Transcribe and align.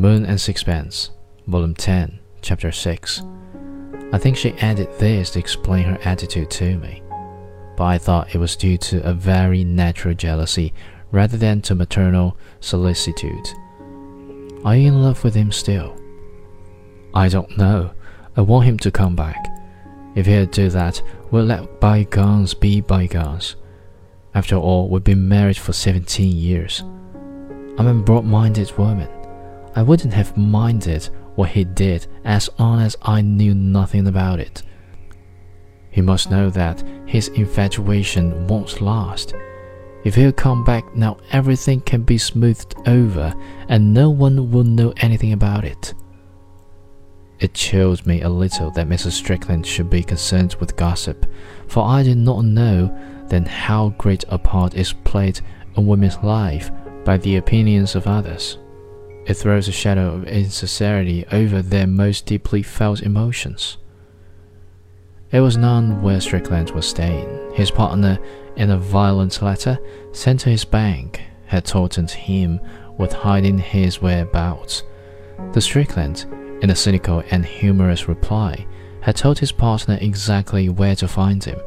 Moon 0.00 0.26
and 0.26 0.40
Sixpence, 0.40 1.10
Volume 1.46 1.74
10, 1.74 2.18
Chapter 2.42 2.72
6. 2.72 3.22
I 4.12 4.18
think 4.18 4.36
she 4.36 4.52
added 4.54 4.88
this 4.98 5.30
to 5.30 5.38
explain 5.38 5.84
her 5.84 5.98
attitude 6.04 6.50
to 6.52 6.76
me, 6.78 7.02
but 7.76 7.84
I 7.84 7.98
thought 7.98 8.34
it 8.34 8.38
was 8.38 8.56
due 8.56 8.78
to 8.78 9.02
a 9.08 9.12
very 9.12 9.64
natural 9.64 10.14
jealousy 10.14 10.72
rather 11.12 11.36
than 11.36 11.60
to 11.62 11.74
maternal 11.74 12.36
solicitude. 12.60 13.48
Are 14.64 14.76
you 14.76 14.88
in 14.88 15.02
love 15.02 15.22
with 15.24 15.34
him 15.34 15.52
still? 15.52 15.96
I 17.14 17.28
don't 17.28 17.56
know. 17.56 17.92
I 18.36 18.42
want 18.42 18.66
him 18.66 18.78
to 18.78 18.90
come 18.90 19.16
back. 19.16 19.48
If 20.14 20.26
he'll 20.26 20.46
do 20.46 20.68
that, 20.70 21.00
we'll 21.30 21.44
let 21.44 21.80
bygones 21.80 22.54
be 22.54 22.80
bygones. 22.80 23.56
After 24.34 24.56
all, 24.56 24.88
we've 24.88 25.02
been 25.02 25.28
married 25.28 25.56
for 25.56 25.72
17 25.72 26.36
years. 26.36 26.82
I'm 27.78 27.86
a 27.86 27.94
broad 27.94 28.24
minded 28.24 28.76
woman. 28.76 29.08
I 29.76 29.82
wouldn't 29.82 30.14
have 30.14 30.38
minded 30.38 31.10
what 31.34 31.50
he 31.50 31.64
did 31.64 32.06
as 32.24 32.48
long 32.58 32.80
as 32.80 32.96
I 33.02 33.20
knew 33.20 33.54
nothing 33.54 34.08
about 34.08 34.40
it. 34.40 34.62
He 35.90 36.00
must 36.00 36.30
know 36.30 36.48
that 36.48 36.82
his 37.04 37.28
infatuation 37.28 38.46
won't 38.46 38.80
last. 38.80 39.34
If 40.02 40.14
he'll 40.14 40.32
come 40.32 40.64
back 40.64 40.96
now, 40.96 41.18
everything 41.30 41.82
can 41.82 42.04
be 42.04 42.16
smoothed 42.16 42.74
over 42.86 43.34
and 43.68 43.92
no 43.92 44.08
one 44.08 44.50
will 44.50 44.64
know 44.64 44.94
anything 44.96 45.34
about 45.34 45.66
it. 45.66 45.92
It 47.38 47.52
chilled 47.52 48.06
me 48.06 48.22
a 48.22 48.30
little 48.30 48.70
that 48.70 48.88
Mrs. 48.88 49.12
Strickland 49.12 49.66
should 49.66 49.90
be 49.90 50.02
concerned 50.02 50.54
with 50.54 50.76
gossip, 50.76 51.26
for 51.68 51.84
I 51.84 52.02
did 52.02 52.16
not 52.16 52.46
know 52.46 52.96
then 53.28 53.44
how 53.44 53.90
great 53.98 54.24
a 54.28 54.38
part 54.38 54.74
is 54.74 54.94
played 54.94 55.40
in 55.76 55.86
women's 55.86 56.16
life 56.22 56.70
by 57.04 57.18
the 57.18 57.36
opinions 57.36 57.94
of 57.94 58.06
others. 58.06 58.56
It 59.26 59.34
throws 59.34 59.66
a 59.66 59.72
shadow 59.72 60.14
of 60.14 60.28
insincerity 60.28 61.24
over 61.32 61.60
their 61.60 61.86
most 61.86 62.26
deeply 62.26 62.62
felt 62.62 63.02
emotions. 63.02 63.76
It 65.32 65.40
was 65.40 65.56
known 65.56 66.00
where 66.00 66.20
Strickland 66.20 66.70
was 66.70 66.86
staying. 66.86 67.52
His 67.54 67.70
partner, 67.70 68.18
in 68.54 68.70
a 68.70 68.78
violent 68.78 69.42
letter 69.42 69.78
sent 70.12 70.40
to 70.40 70.50
his 70.50 70.64
bank, 70.64 71.22
had 71.46 71.64
taunted 71.64 72.10
him 72.10 72.60
with 72.98 73.12
hiding 73.12 73.58
his 73.58 74.00
whereabouts. 74.00 74.84
The 75.52 75.60
Strickland, 75.60 76.24
in 76.62 76.70
a 76.70 76.76
cynical 76.76 77.24
and 77.30 77.44
humorous 77.44 78.06
reply, 78.06 78.64
had 79.00 79.16
told 79.16 79.40
his 79.40 79.52
partner 79.52 79.98
exactly 80.00 80.68
where 80.68 80.96
to 80.96 81.08
find 81.08 81.42
him. 81.42 81.58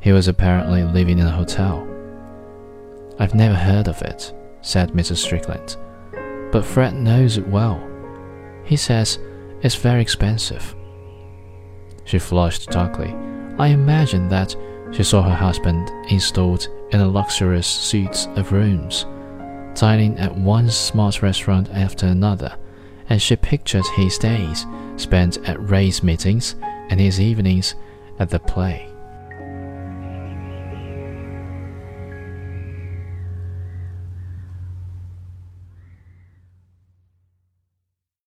He 0.00 0.12
was 0.12 0.28
apparently 0.28 0.84
living 0.84 1.18
in 1.18 1.26
a 1.26 1.30
hotel. 1.30 1.86
I've 3.18 3.34
never 3.34 3.54
heard 3.54 3.88
of 3.88 4.00
it, 4.02 4.34
said 4.60 4.92
Mrs. 4.92 5.16
Strickland, 5.16 5.76
but 6.56 6.64
Fred 6.64 6.94
knows 6.94 7.36
it 7.36 7.46
well. 7.46 7.86
He 8.64 8.76
says 8.76 9.18
it's 9.60 9.74
very 9.74 10.00
expensive. 10.00 10.74
She 12.04 12.18
flushed 12.18 12.70
darkly. 12.70 13.14
I 13.58 13.66
imagine 13.66 14.26
that 14.30 14.56
she 14.90 15.02
saw 15.02 15.20
her 15.20 15.34
husband 15.34 15.90
installed 16.10 16.68
in 16.92 17.00
a 17.00 17.06
luxurious 17.06 17.66
suite 17.66 18.26
of 18.36 18.52
rooms, 18.52 19.04
dining 19.78 20.18
at 20.18 20.34
one 20.34 20.70
smart 20.70 21.20
restaurant 21.20 21.68
after 21.74 22.06
another 22.06 22.56
and 23.10 23.20
she 23.20 23.36
pictured 23.36 23.84
his 23.94 24.16
days 24.16 24.64
spent 24.96 25.36
at 25.46 25.68
race 25.68 26.02
meetings 26.02 26.54
and 26.88 26.98
his 26.98 27.20
evenings 27.20 27.74
at 28.18 28.30
the 28.30 28.38
play. 28.38 28.90